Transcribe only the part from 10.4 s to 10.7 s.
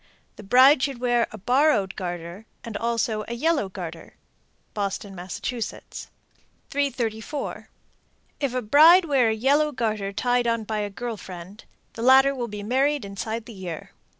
on